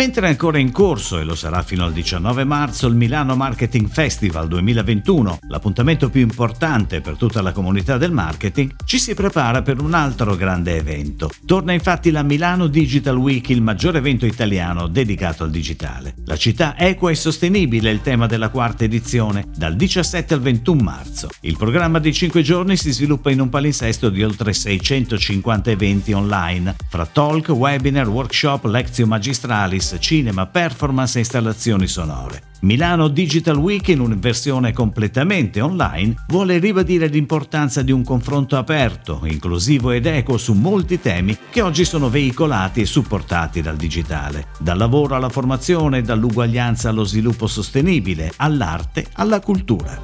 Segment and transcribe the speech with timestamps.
[0.00, 3.86] Mentre è ancora in corso, e lo sarà fino al 19 marzo, il Milano Marketing
[3.86, 9.78] Festival 2021, l'appuntamento più importante per tutta la comunità del marketing, ci si prepara per
[9.78, 11.30] un altro grande evento.
[11.44, 16.14] Torna infatti la Milano Digital Week, il maggiore evento italiano dedicato al digitale.
[16.24, 20.82] La città equa e sostenibile è il tema della quarta edizione, dal 17 al 21
[20.82, 21.28] marzo.
[21.40, 26.74] Il programma di 5 giorni si sviluppa in un palinsesto di oltre 650 eventi online,
[26.88, 32.42] fra talk, webinar, workshop, lezioni magistrali, cinema, performance e installazioni sonore.
[32.62, 39.22] Milano Digital Week, in una versione completamente online, vuole ribadire l'importanza di un confronto aperto,
[39.24, 44.48] inclusivo ed equo su molti temi che oggi sono veicolati e supportati dal digitale.
[44.58, 49.98] Dal lavoro alla formazione, dall'uguaglianza allo sviluppo sostenibile, all'arte, alla cultura.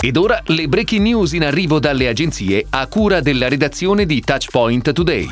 [0.00, 4.92] Ed ora le breaking news in arrivo dalle agenzie a cura della redazione di Touchpoint
[4.92, 5.28] Today.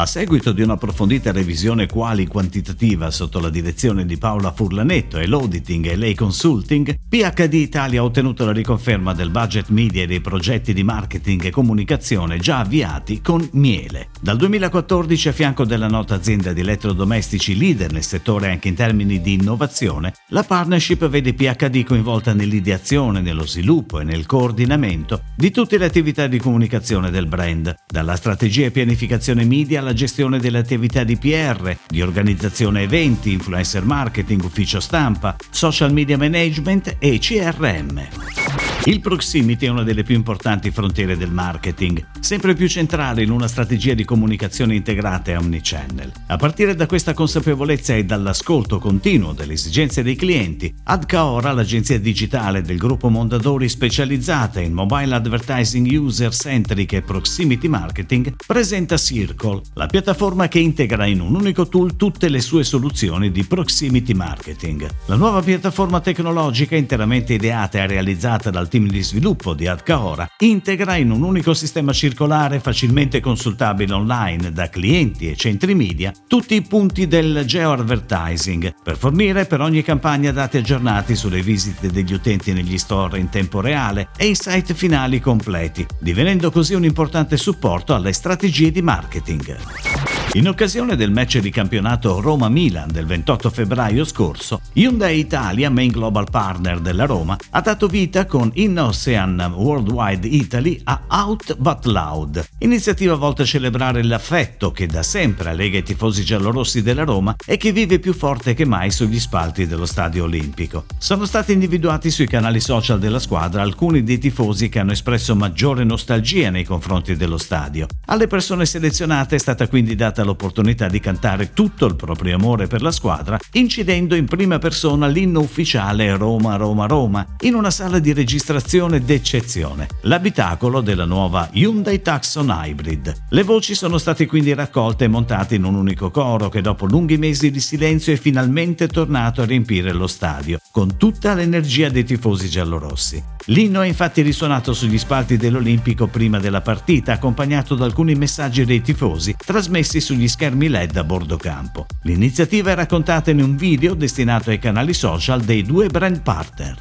[0.00, 5.88] A seguito di un'approfondita revisione quali quantitativa sotto la direzione di Paola Furlanetto e l'Auditing
[5.88, 10.72] e Lei Consulting, PHD Italia ha ottenuto la riconferma del budget media e dei progetti
[10.72, 14.08] di marketing e comunicazione già avviati con Miele.
[14.22, 19.20] Dal 2014 a fianco della nota azienda di elettrodomestici leader nel settore anche in termini
[19.20, 25.76] di innovazione, la partnership vede PHD coinvolta nell'ideazione, nello sviluppo e nel coordinamento di tutte
[25.76, 31.04] le attività di comunicazione del brand, dalla strategia e pianificazione media alla gestione delle attività
[31.04, 38.59] di PR, di organizzazione eventi, influencer marketing, ufficio stampa, social media management e CRM.
[38.84, 43.46] Il proximity è una delle più importanti frontiere del marketing, sempre più centrale in una
[43.46, 46.10] strategia di comunicazione integrata e omnichannel.
[46.28, 52.62] A partire da questa consapevolezza e dall'ascolto continuo delle esigenze dei clienti, Adcaora, l'agenzia digitale
[52.62, 59.88] del gruppo Mondadori specializzata in mobile advertising user centric e proximity marketing, presenta Circle, la
[59.88, 64.88] piattaforma che integra in un unico tool tutte le sue soluzioni di proximity marketing.
[65.04, 70.96] La nuova piattaforma tecnologica interamente ideata e realizzata dal team di sviluppo di Adcaora, integra
[70.96, 76.62] in un unico sistema circolare facilmente consultabile online da clienti e centri media tutti i
[76.62, 82.78] punti del geo-advertising per fornire per ogni campagna dati aggiornati sulle visite degli utenti negli
[82.78, 88.12] store in tempo reale e i site finali completi, divenendo così un importante supporto alle
[88.12, 90.09] strategie di marketing.
[90.34, 96.30] In occasione del match di campionato Roma-Milan del 28 febbraio scorso, Hyundai Italia, main global
[96.30, 103.16] partner della Roma, ha dato vita con InOcean Worldwide Italy a Out But Loud, iniziativa
[103.16, 107.72] volta a celebrare l'affetto che da sempre lega i tifosi giallorossi della Roma e che
[107.72, 110.84] vive più forte che mai sugli spalti dello stadio olimpico.
[110.96, 115.82] Sono stati individuati sui canali social della squadra alcuni dei tifosi che hanno espresso maggiore
[115.82, 117.88] nostalgia nei confronti dello stadio.
[118.06, 122.66] Alle persone selezionate è stata quindi data data l'opportunità di cantare tutto il proprio amore
[122.66, 127.98] per la squadra, incidendo in prima persona l'inno ufficiale Roma Roma Roma in una sala
[127.98, 133.24] di registrazione d'eccezione, l'abitacolo della nuova Hyundai Tucson Hybrid.
[133.30, 137.16] Le voci sono state quindi raccolte e montate in un unico coro che dopo lunghi
[137.16, 142.48] mesi di silenzio è finalmente tornato a riempire lo stadio, con tutta l'energia dei tifosi
[142.48, 143.22] giallorossi.
[143.46, 148.82] L'inno è infatti risuonato sugli spalti dell'Olimpico prima della partita, accompagnato da alcuni messaggi dei
[148.82, 151.86] tifosi trasmessi sugli schermi LED a bordo campo.
[152.02, 156.76] L'iniziativa è raccontata in un video destinato ai canali social dei due brand partner.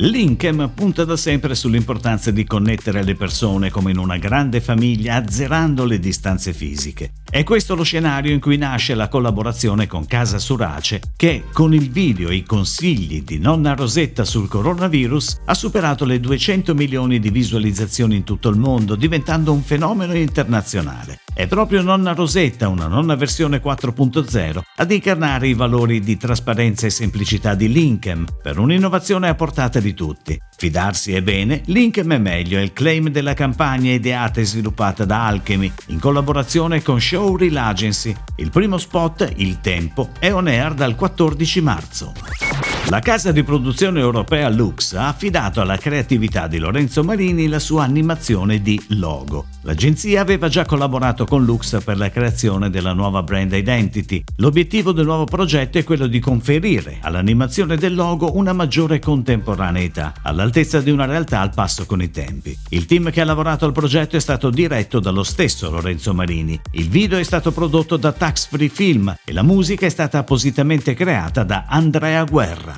[0.00, 5.84] Linkem punta da sempre sull'importanza di connettere le persone come in una grande famiglia azzerando
[5.84, 7.14] le distanze fisiche.
[7.30, 11.90] È questo lo scenario in cui nasce la collaborazione con Casa Surace che, con il
[11.90, 17.28] video e i consigli di nonna Rosetta sul coronavirus, ha superato le 200 milioni di
[17.28, 21.20] visualizzazioni in tutto il mondo, diventando un fenomeno internazionale.
[21.34, 26.90] È proprio nonna Rosetta, una nonna versione 4.0, ad incarnare i valori di trasparenza e
[26.90, 30.40] semplicità di Linkem per un'innovazione a portata di tutti.
[30.60, 35.24] Fidarsi è bene, Linkem è meglio è il claim della campagna ideata e sviluppata da
[35.24, 38.12] Alchemy in collaborazione con Showreel Agency.
[38.34, 42.67] Il primo spot, Il Tempo, è on air dal 14 marzo.
[42.90, 47.84] La casa di produzione europea Lux ha affidato alla creatività di Lorenzo Marini la sua
[47.84, 49.44] animazione di logo.
[49.64, 54.24] L'agenzia aveva già collaborato con Lux per la creazione della nuova brand identity.
[54.36, 60.80] L'obiettivo del nuovo progetto è quello di conferire all'animazione del logo una maggiore contemporaneità, all'altezza
[60.80, 62.56] di una realtà al passo con i tempi.
[62.70, 66.58] Il team che ha lavorato al progetto è stato diretto dallo stesso Lorenzo Marini.
[66.70, 70.94] Il video è stato prodotto da Tax Free Film e la musica è stata appositamente
[70.94, 72.77] creata da Andrea Guerra.